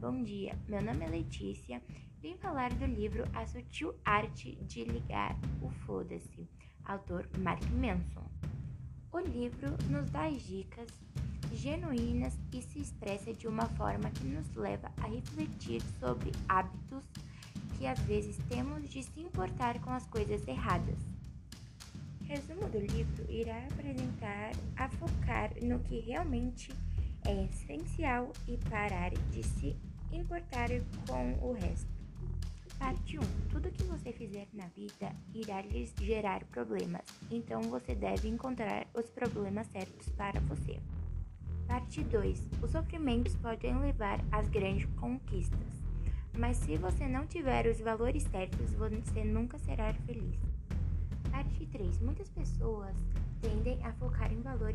bom 0.00 0.22
dia. 0.22 0.56
Meu 0.68 0.80
nome 0.80 1.04
é 1.04 1.08
Letícia. 1.08 1.82
Vim 2.22 2.36
falar 2.36 2.72
do 2.72 2.86
livro 2.86 3.24
A 3.34 3.44
Sutil 3.44 3.94
Arte 4.04 4.56
de 4.62 4.84
Ligar 4.84 5.36
o 5.60 5.70
Foda-se, 5.70 6.48
autor 6.84 7.28
Mark 7.38 7.62
Manson. 7.70 8.24
O 9.10 9.18
livro 9.18 9.70
nos 9.90 10.08
dá 10.10 10.30
dicas 10.30 10.88
genuínas 11.52 12.38
e 12.52 12.62
se 12.62 12.78
expressa 12.78 13.32
de 13.32 13.48
uma 13.48 13.66
forma 13.66 14.10
que 14.10 14.24
nos 14.24 14.54
leva 14.54 14.92
a 14.98 15.08
refletir 15.08 15.82
sobre 15.98 16.30
hábitos 16.48 17.02
que 17.76 17.86
às 17.86 17.98
vezes 18.00 18.36
temos 18.48 18.88
de 18.88 19.02
se 19.02 19.20
importar 19.20 19.80
com 19.80 19.90
as 19.90 20.06
coisas 20.06 20.46
erradas. 20.46 20.98
Resumo 22.24 22.68
do 22.68 22.78
livro 22.78 23.26
irá 23.28 23.66
apresentar 23.66 24.52
a 24.76 24.88
focar 24.90 25.50
no 25.60 25.80
que 25.80 25.98
realmente 26.00 26.70
é 27.28 27.44
essencial 27.44 28.32
e 28.46 28.56
parar 28.70 29.10
de 29.30 29.42
se 29.42 29.76
importar 30.10 30.68
com 31.06 31.46
o 31.46 31.52
resto. 31.52 31.86
Parte 32.78 33.18
1. 33.18 33.22
Tudo 33.50 33.70
que 33.70 33.82
você 33.82 34.12
fizer 34.12 34.48
na 34.54 34.66
vida 34.68 35.14
irá 35.34 35.60
lhes 35.60 35.92
gerar 36.00 36.42
problemas, 36.44 37.02
então 37.30 37.60
você 37.62 37.94
deve 37.94 38.28
encontrar 38.28 38.86
os 38.94 39.10
problemas 39.10 39.66
certos 39.66 40.08
para 40.10 40.40
você. 40.40 40.80
Parte 41.66 42.02
2. 42.02 42.48
Os 42.62 42.70
sofrimentos 42.70 43.36
podem 43.36 43.78
levar 43.78 44.24
às 44.32 44.48
grandes 44.48 44.86
conquistas, 44.98 45.84
mas 46.38 46.56
se 46.56 46.76
você 46.78 47.06
não 47.06 47.26
tiver 47.26 47.66
os 47.66 47.78
valores 47.80 48.22
certos, 48.22 48.72
você 48.72 49.22
nunca 49.22 49.58
será 49.58 49.92
feliz. 49.92 50.38
Parte 51.30 51.66
3. 51.66 52.00
Muitas 52.00 52.30
pessoas 52.30 52.96
tendem 53.42 53.84
a 53.84 53.92
focar 53.94 54.32
em 54.32 54.40
valores 54.40 54.67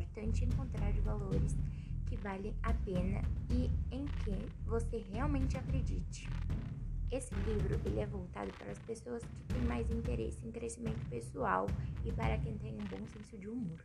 importante 0.00 0.44
encontrar 0.44 0.92
valores 1.02 1.56
que 2.06 2.16
valem 2.16 2.54
a 2.62 2.72
pena 2.72 3.22
e 3.50 3.70
em 3.94 4.06
que 4.06 4.46
você 4.64 5.04
realmente 5.12 5.56
acredite. 5.56 6.28
Esse 7.10 7.34
livro 7.34 7.80
ele 7.84 8.00
é 8.00 8.06
voltado 8.06 8.52
para 8.52 8.70
as 8.70 8.78
pessoas 8.78 9.22
que 9.22 9.54
têm 9.54 9.62
mais 9.62 9.90
interesse 9.90 10.46
em 10.46 10.50
crescimento 10.50 11.04
pessoal 11.08 11.66
e 12.04 12.12
para 12.12 12.38
quem 12.38 12.56
tem 12.58 12.74
um 12.74 12.84
bom 12.84 13.06
senso 13.06 13.36
de 13.36 13.48
humor. 13.48 13.84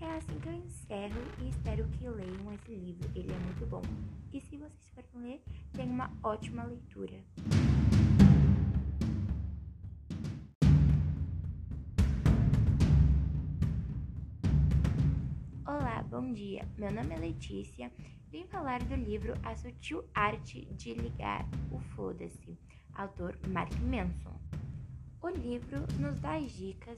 É 0.00 0.16
assim 0.16 0.38
que 0.40 0.48
eu 0.48 0.52
encerro 0.52 1.20
e 1.42 1.48
espero 1.48 1.86
que 1.88 2.08
leiam 2.08 2.52
esse 2.52 2.74
livro, 2.74 3.10
ele 3.14 3.32
é 3.32 3.38
muito 3.38 3.66
bom. 3.66 3.82
E 4.32 4.40
se 4.40 4.56
vocês 4.56 4.88
forem 4.94 5.26
ler, 5.26 5.42
tenham 5.72 5.92
uma 5.92 6.10
ótima 6.22 6.64
leitura. 6.64 7.16
Bom 16.16 16.32
dia. 16.32 16.66
Meu 16.78 16.90
nome 16.90 17.14
é 17.14 17.18
Letícia. 17.18 17.92
Vim 18.32 18.46
falar 18.46 18.82
do 18.82 18.94
livro 18.94 19.34
A 19.42 19.54
Sutil 19.54 20.02
Arte 20.14 20.64
de 20.72 20.94
Ligar 20.94 21.46
o 21.70 21.78
Foda-se, 21.78 22.56
autor 22.94 23.38
Mark 23.48 23.70
Manson. 23.82 24.34
O 25.20 25.28
livro 25.28 25.80
nos 26.00 26.18
dá 26.18 26.40
dicas 26.40 26.96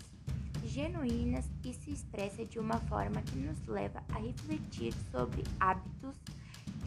genuínas 0.64 1.50
e 1.64 1.74
se 1.74 1.90
expressa 1.90 2.44
de 2.44 2.60
uma 2.60 2.78
forma 2.82 3.20
que 3.22 3.36
nos 3.38 3.66
leva 3.66 4.04
a 4.14 4.20
refletir 4.20 4.94
sobre 5.10 5.42
hábitos 5.58 6.14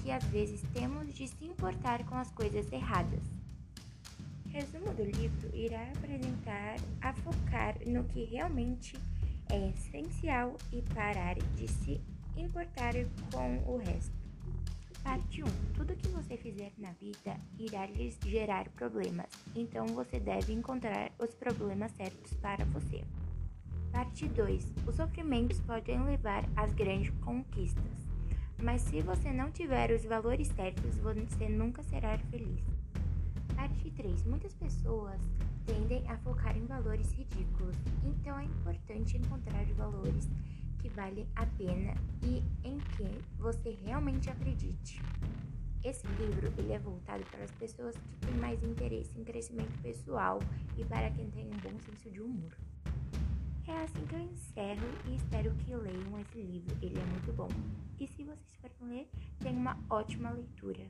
que 0.02 0.10
às 0.10 0.24
vezes 0.28 0.62
temos 0.74 1.14
de 1.14 1.28
se 1.28 1.44
importar 1.44 2.06
com 2.06 2.16
as 2.16 2.32
coisas 2.32 2.72
erradas. 2.72 3.24
Resumo 4.48 4.94
do 4.94 5.04
livro 5.04 5.54
irá 5.54 5.84
apresentar 5.84 6.78
a 7.02 7.12
focar 7.12 7.76
no 7.86 8.06
que 8.06 8.24
realmente 8.24 8.96
é 9.50 9.70
essencial 9.70 10.56
e 10.72 10.82
parar 10.94 11.36
de 11.58 11.68
se 11.68 12.00
importar 12.38 12.94
com 13.32 13.58
o 13.72 13.78
resto. 13.78 14.22
Parte 15.04 15.44
1. 15.44 15.48
Tudo 15.74 15.96
que 15.96 16.08
você 16.10 16.38
fizer 16.38 16.72
na 16.78 16.92
vida 16.92 17.36
irá 17.58 17.88
lhes 17.88 18.18
gerar 18.24 18.70
problemas, 18.70 19.28
então 19.56 19.88
você 19.88 20.20
deve 20.20 20.54
encontrar 20.54 21.12
os 21.20 21.34
problemas 21.34 21.92
certos 21.94 22.34
para 22.36 22.64
você. 22.66 23.04
Parte 23.92 24.28
2. 24.28 24.74
Os 24.88 24.96
sofrimentos 24.96 25.60
podem 25.62 26.04
levar 26.04 26.48
às 26.56 26.72
grandes 26.74 27.12
conquistas, 27.22 28.08
mas 28.62 28.82
se 28.84 29.02
você 29.02 29.34
não 29.34 29.52
tiver 29.52 29.92
os 29.92 30.06
valores 30.06 30.48
certos, 30.50 30.98
você 31.00 31.50
nunca 31.50 31.82
será 31.84 32.18
feliz. 32.30 32.64
Parte 33.56 33.90
3. 33.92 34.24
Muitas 34.26 34.54
pessoas 34.54 35.20
tendem 35.66 36.08
a 36.08 36.18
focar 36.20 36.56
em 36.56 36.66
valores 36.66 37.12
ridículos, 37.12 37.76
então 38.06 38.38
é 38.40 38.44
importante 38.44 39.18
encontrar 39.18 39.66
valores 39.74 40.30
que 40.82 40.90
valem 40.90 41.28
a 41.36 41.46
pena 41.46 41.94
e 42.24 42.44
em 42.68 42.80
que 42.80 43.24
você 43.38 43.78
realmente 43.86 44.30
acredite. 44.30 45.02
Esse 45.84 46.06
livro 46.08 46.54
ele 46.58 46.74
é 46.74 46.80
voltado 46.80 47.24
para 47.26 47.44
as 47.44 47.52
pessoas 47.52 47.96
que 47.96 48.28
têm 48.28 48.36
mais 48.36 48.62
interesse 48.64 49.18
em 49.20 49.24
crescimento 49.24 49.82
pessoal 49.82 50.40
e 50.78 50.86
para 50.86 51.10
quem 51.12 51.30
tem 51.32 51.48
um 51.48 51.58
bom 51.58 51.80
senso 51.80 52.10
de 52.10 52.22
humor. 52.22 52.56
É 53.68 53.84
assim 53.84 54.06
que 54.06 54.16
eu 54.16 54.20
encerro 54.20 54.88
e 55.08 55.16
espero 55.16 55.54
que 55.56 55.76
leiam 55.76 56.20
esse 56.20 56.42
livro, 56.42 56.76
ele 56.82 57.00
é 57.00 57.06
muito 57.06 57.34
bom. 57.34 57.48
E 58.00 58.08
se 58.08 58.24
vocês 58.24 58.56
forem 58.60 58.76
ler, 58.82 59.10
tenham 59.40 59.58
uma 59.58 59.78
ótima 59.90 60.32
leitura. 60.32 60.86